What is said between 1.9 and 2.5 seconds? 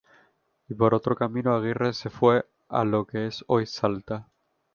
se fue